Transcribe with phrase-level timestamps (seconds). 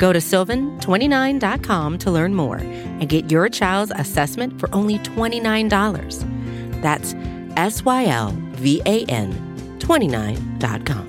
[0.00, 6.80] Go to sylvan29.com to learn more and get your child's assessment for only $29.
[6.80, 7.14] That's
[7.56, 9.30] S Y L V A N
[9.78, 11.08] 29.com.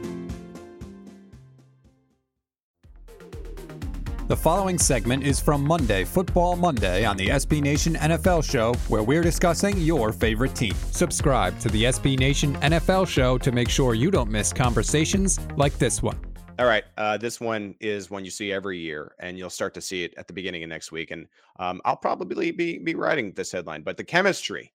[4.27, 9.03] The following segment is from Monday, Football Monday, on the SB Nation NFL Show, where
[9.03, 10.73] we're discussing your favorite team.
[10.91, 15.77] Subscribe to the SB Nation NFL Show to make sure you don't miss conversations like
[15.77, 16.30] this one.
[16.61, 16.83] All right.
[16.95, 20.13] Uh, this one is one you see every year, and you'll start to see it
[20.15, 21.09] at the beginning of next week.
[21.09, 21.25] And
[21.57, 24.71] um, I'll probably be be writing this headline, but the chemistry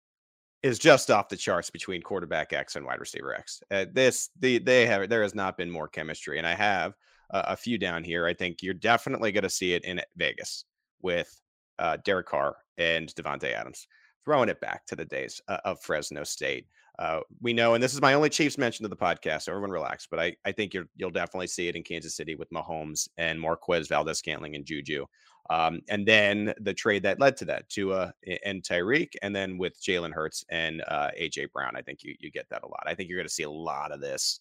[0.64, 3.62] is just off the charts between quarterback X and wide receiver X.
[3.70, 6.94] Uh, this the they have there has not been more chemistry, and I have
[7.30, 8.26] uh, a few down here.
[8.26, 10.64] I think you're definitely going to see it in Vegas
[11.02, 11.40] with
[11.78, 13.86] uh, Derek Carr and Davante Adams
[14.26, 16.66] throwing it back to the days uh, of Fresno State.
[16.98, 19.70] Uh, we know, and this is my only Chiefs mention of the podcast, so everyone
[19.70, 20.06] relax.
[20.10, 23.40] But I, I think you will definitely see it in Kansas City with Mahomes and
[23.40, 25.06] Marquez Valdes-Scantling and Juju.
[25.48, 28.12] Um, and then the trade that led to that, Tua
[28.44, 32.32] and Tyreek, and then with Jalen Hurts and uh, AJ Brown, I think you you
[32.32, 32.82] get that a lot.
[32.86, 34.40] I think you're going to see a lot of this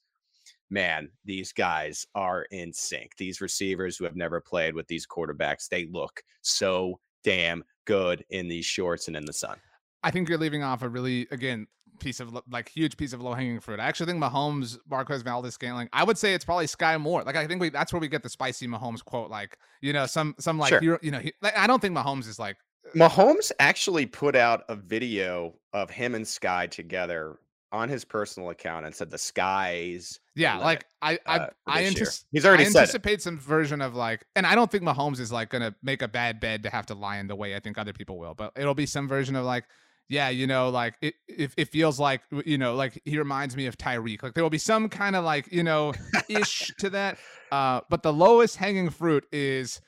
[0.70, 3.16] man, these guys are in sync.
[3.18, 8.48] These receivers who have never played with these quarterbacks, they look so damn good in
[8.48, 9.58] these shorts and in the sun.
[10.06, 11.68] I think you're leaving off a really, again,
[12.00, 13.80] piece of like huge piece of low hanging fruit.
[13.80, 15.90] I actually think Mahomes, Marquez Valdes-Scantling.
[15.94, 17.24] I would say it's probably Skyy Moore.
[17.24, 19.30] Like I think we, that's where we get the spicy Mahomes quote.
[19.30, 21.00] Like you know, some some like sure.
[21.02, 24.06] you know, he, like, I don't think Mahomes is like uh, uh, uh, Mahomes actually
[24.06, 27.40] put out a video of him and Skyy together
[27.72, 30.20] on his personal account and said the skies.
[30.36, 33.96] Yeah, like I I uh, I, antici- he's already I said anticipate some version of
[33.96, 36.86] like, and I don't think Mahomes is like gonna make a bad bed to have
[36.88, 39.36] to lie in the way I think other people will, but it'll be some version
[39.36, 39.66] of like,
[40.08, 43.66] yeah, you know, like it it, it feels like you know, like he reminds me
[43.66, 44.22] of Tyreek.
[44.22, 45.94] Like there will be some kind of like you know
[46.30, 47.18] ish to that.
[47.52, 49.82] Uh, but the lowest hanging fruit is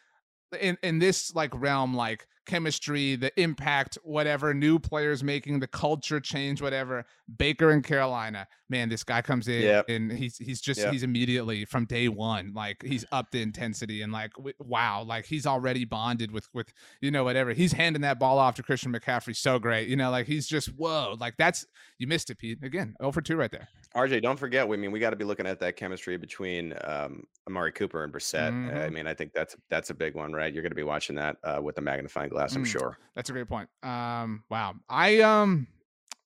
[0.60, 6.20] in in this like realm like chemistry, the impact, whatever, new players making the culture
[6.20, 7.06] change, whatever.
[7.38, 9.86] Baker in Carolina, man, this guy comes in yep.
[9.90, 10.92] and he's he's just yep.
[10.92, 15.46] he's immediately from day one, like he's up the intensity and like wow, like he's
[15.46, 17.54] already bonded with with you know whatever.
[17.54, 20.70] He's handing that ball off to Christian McCaffrey so great, you know, like he's just
[20.70, 21.66] whoa, like that's
[22.00, 22.64] you missed it, Pete.
[22.64, 23.68] Again, over two right there.
[23.96, 24.70] RJ, don't forget.
[24.70, 28.14] I mean, we got to be looking at that chemistry between um, Amari Cooper and
[28.14, 28.52] Brissett.
[28.52, 28.78] Mm-hmm.
[28.78, 30.54] I mean, I think that's that's a big one, right?
[30.54, 32.98] You're going to be watching that uh, with a magnifying glass, I'm mm, sure.
[33.16, 33.70] That's a great point.
[33.84, 35.68] Um, wow, I um,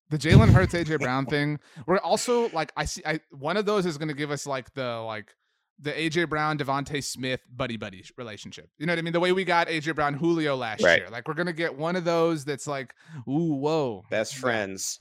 [0.10, 1.60] the Jalen Hurts AJ Brown thing.
[1.88, 4.74] We're also like, I see, I one of those is going to give us like
[4.74, 5.34] the like
[5.80, 8.70] the AJ Brown DeVonta Smith buddy buddy relationship.
[8.78, 9.14] You know what I mean?
[9.14, 11.00] The way we got AJ Brown Julio last right.
[11.00, 11.10] year.
[11.10, 12.94] Like we're gonna get one of those that's like,
[13.28, 15.00] ooh, whoa, best friends.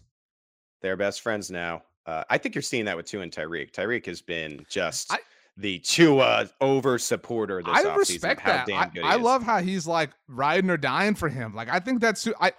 [0.80, 1.82] They're best friends now.
[2.06, 3.72] Uh, I think you're seeing that with Tua and Tyreek.
[3.72, 5.18] Tyreek has been just I,
[5.56, 8.68] the Tua over supporter this I respect that.
[8.70, 11.54] I, I love how he's like riding or dying for him.
[11.54, 12.52] Like I think that's I.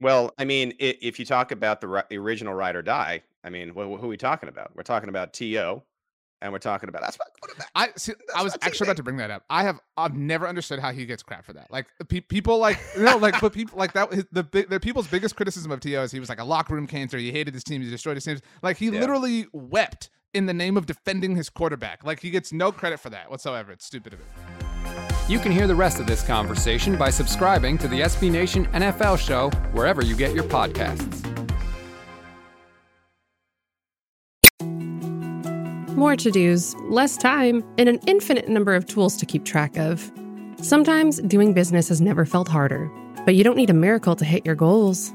[0.00, 3.96] Well, I mean, if you talk about the, original ride or die, I mean, who,
[3.96, 4.72] who are we talking about?
[4.74, 5.82] We're talking about T.O.,
[6.42, 9.16] and we're talking about that's what, what I see, I was actually about to bring
[9.16, 9.44] that up.
[9.48, 11.70] I have I've never understood how he gets crap for that.
[11.70, 15.36] Like pe- people like you know like but people like that the the people's biggest
[15.36, 16.02] criticism of T.O.
[16.02, 17.16] is he was like a locker room cancer.
[17.16, 17.80] He hated his team.
[17.80, 18.42] He destroyed his teams.
[18.62, 19.00] Like he yeah.
[19.00, 22.04] literally wept in the name of defending his quarterback.
[22.04, 23.72] Like he gets no credit for that whatsoever.
[23.72, 24.26] It's stupid of him.
[25.28, 29.18] You can hear the rest of this conversation by subscribing to the SB Nation NFL
[29.18, 31.22] show wherever you get your podcasts.
[35.96, 40.10] More to dos, less time, and an infinite number of tools to keep track of.
[40.60, 42.90] Sometimes doing business has never felt harder,
[43.24, 45.14] but you don't need a miracle to hit your goals.